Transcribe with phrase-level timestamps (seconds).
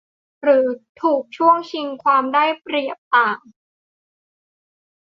[0.43, 0.67] หรือ
[1.01, 3.39] ถูกช่วงชิงความได้เปรียบต่าง